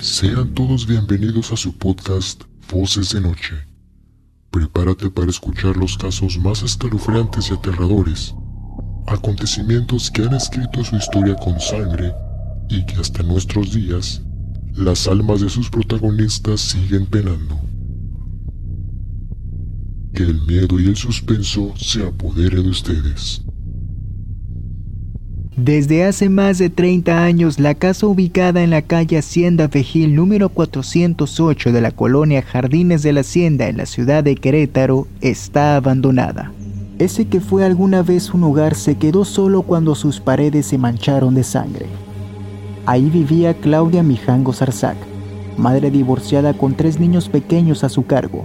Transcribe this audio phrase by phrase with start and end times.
[0.00, 3.56] Sean todos bienvenidos a su podcast Voces de Noche.
[4.52, 8.32] Prepárate para escuchar los casos más escalofriantes y aterradores,
[9.08, 12.14] acontecimientos que han escrito su historia con sangre
[12.68, 14.22] y que hasta nuestros días
[14.72, 17.60] las almas de sus protagonistas siguen penando.
[20.14, 23.42] Que el miedo y el suspenso se apodere de ustedes.
[25.58, 30.50] Desde hace más de 30 años, la casa ubicada en la calle Hacienda Vejil número
[30.50, 36.52] 408 de la colonia Jardines de la Hacienda en la ciudad de Querétaro está abandonada.
[37.00, 41.34] Ese que fue alguna vez un hogar se quedó solo cuando sus paredes se mancharon
[41.34, 41.86] de sangre.
[42.86, 44.96] Ahí vivía Claudia Mijango Zarzac,
[45.56, 48.44] madre divorciada con tres niños pequeños a su cargo.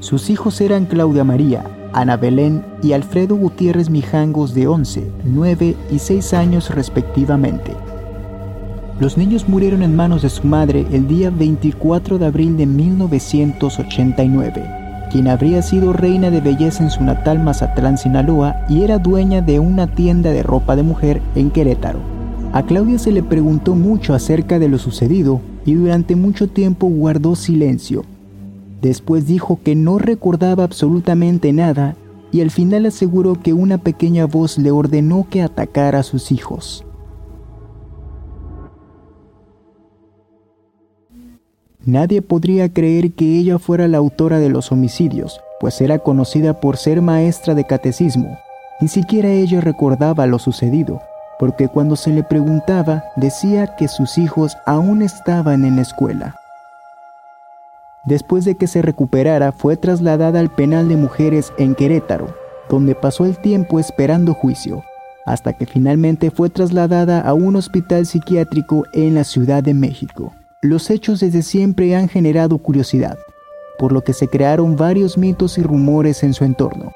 [0.00, 1.62] Sus hijos eran Claudia María,
[1.94, 7.72] Ana Belén y Alfredo Gutiérrez Mijangos de 11, 9 y 6 años respectivamente.
[8.98, 15.08] Los niños murieron en manos de su madre el día 24 de abril de 1989,
[15.12, 19.60] quien habría sido reina de belleza en su natal Mazatlán, Sinaloa, y era dueña de
[19.60, 22.00] una tienda de ropa de mujer en Querétaro.
[22.52, 27.36] A Claudia se le preguntó mucho acerca de lo sucedido y durante mucho tiempo guardó
[27.36, 28.04] silencio,
[28.84, 31.96] Después dijo que no recordaba absolutamente nada
[32.30, 36.84] y al final aseguró que una pequeña voz le ordenó que atacara a sus hijos.
[41.86, 46.76] Nadie podría creer que ella fuera la autora de los homicidios, pues era conocida por
[46.76, 48.36] ser maestra de catecismo.
[48.82, 51.00] Ni siquiera ella recordaba lo sucedido,
[51.38, 56.36] porque cuando se le preguntaba decía que sus hijos aún estaban en la escuela.
[58.06, 62.34] Después de que se recuperara, fue trasladada al penal de mujeres en Querétaro,
[62.68, 64.82] donde pasó el tiempo esperando juicio,
[65.24, 70.34] hasta que finalmente fue trasladada a un hospital psiquiátrico en la Ciudad de México.
[70.60, 73.18] Los hechos desde siempre han generado curiosidad,
[73.78, 76.92] por lo que se crearon varios mitos y rumores en su entorno.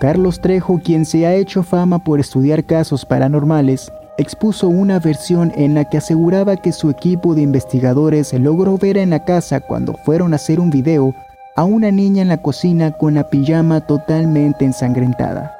[0.00, 5.74] Carlos Trejo, quien se ha hecho fama por estudiar casos paranormales, expuso una versión en
[5.74, 10.32] la que aseguraba que su equipo de investigadores logró ver en la casa cuando fueron
[10.32, 11.14] a hacer un video
[11.54, 15.54] a una niña en la cocina con la pijama totalmente ensangrentada.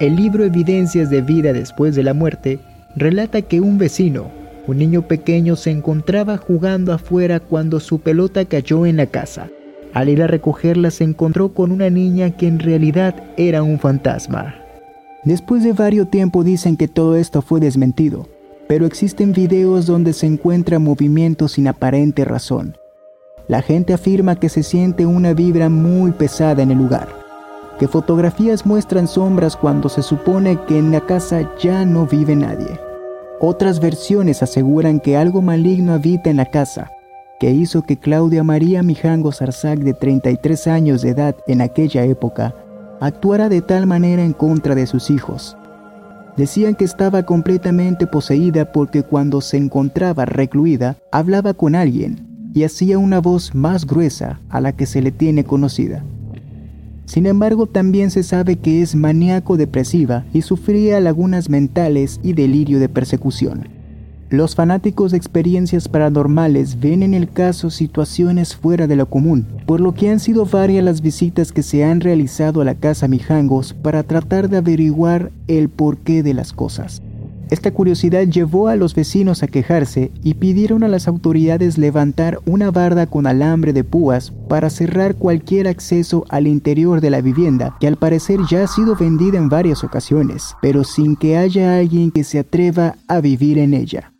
[0.00, 2.60] El libro Evidencias de vida después de la muerte
[2.94, 4.30] relata que un vecino,
[4.66, 9.48] un niño pequeño, se encontraba jugando afuera cuando su pelota cayó en la casa.
[9.94, 14.67] Al ir a recogerla se encontró con una niña que en realidad era un fantasma.
[15.24, 18.28] Después de varios tiempo dicen que todo esto fue desmentido,
[18.68, 22.76] pero existen videos donde se encuentra movimiento sin aparente razón.
[23.48, 27.08] La gente afirma que se siente una vibra muy pesada en el lugar,
[27.80, 32.78] que fotografías muestran sombras cuando se supone que en la casa ya no vive nadie.
[33.40, 36.90] Otras versiones aseguran que algo maligno habita en la casa,
[37.40, 42.54] que hizo que Claudia María Mijango Zarzac de 33 años de edad en aquella época
[43.00, 45.56] actuara de tal manera en contra de sus hijos.
[46.36, 52.98] Decían que estaba completamente poseída porque cuando se encontraba recluida hablaba con alguien y hacía
[52.98, 56.04] una voz más gruesa a la que se le tiene conocida.
[57.06, 62.78] Sin embargo, también se sabe que es maníaco depresiva y sufría lagunas mentales y delirio
[62.78, 63.77] de persecución.
[64.30, 69.80] Los fanáticos de experiencias paranormales ven en el caso situaciones fuera de lo común, por
[69.80, 73.72] lo que han sido varias las visitas que se han realizado a la casa Mijangos
[73.72, 77.00] para tratar de averiguar el porqué de las cosas.
[77.48, 82.70] Esta curiosidad llevó a los vecinos a quejarse y pidieron a las autoridades levantar una
[82.70, 87.86] barda con alambre de púas para cerrar cualquier acceso al interior de la vivienda, que
[87.86, 92.24] al parecer ya ha sido vendida en varias ocasiones, pero sin que haya alguien que
[92.24, 94.12] se atreva a vivir en ella.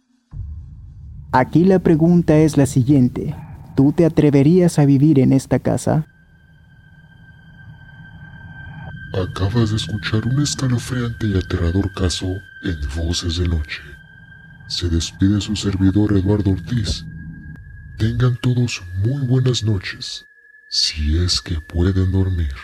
[1.30, 3.36] Aquí la pregunta es la siguiente.
[3.76, 6.06] ¿Tú te atreverías a vivir en esta casa?
[9.12, 12.26] Acabas de escuchar un escalofriante y aterrador caso
[12.62, 13.82] en Voces de Noche.
[14.68, 17.04] Se despide su servidor Eduardo Ortiz.
[17.98, 20.24] Tengan todos muy buenas noches,
[20.70, 22.54] si es que pueden dormir.